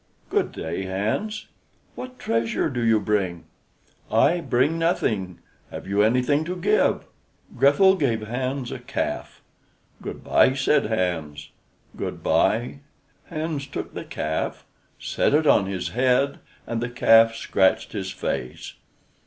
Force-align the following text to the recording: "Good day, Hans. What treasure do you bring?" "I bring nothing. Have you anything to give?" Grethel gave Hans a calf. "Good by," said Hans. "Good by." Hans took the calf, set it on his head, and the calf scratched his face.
"Good 0.31 0.51
day, 0.51 0.85
Hans. 0.85 1.45
What 1.93 2.17
treasure 2.17 2.71
do 2.71 2.81
you 2.81 2.99
bring?" 2.99 3.43
"I 4.11 4.39
bring 4.41 4.79
nothing. 4.79 5.37
Have 5.69 5.85
you 5.85 6.01
anything 6.01 6.43
to 6.45 6.55
give?" 6.55 7.05
Grethel 7.55 7.95
gave 7.95 8.27
Hans 8.27 8.71
a 8.71 8.79
calf. 8.79 9.43
"Good 10.01 10.23
by," 10.23 10.55
said 10.55 10.87
Hans. 10.87 11.51
"Good 11.95 12.23
by." 12.23 12.79
Hans 13.27 13.67
took 13.67 13.93
the 13.93 14.03
calf, 14.03 14.65
set 14.97 15.35
it 15.35 15.45
on 15.45 15.67
his 15.67 15.89
head, 15.89 16.39
and 16.65 16.81
the 16.81 16.89
calf 16.89 17.35
scratched 17.35 17.91
his 17.91 18.09
face. 18.09 18.73